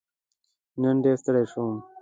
[0.81, 1.75] نن ډېر ستړی شوم.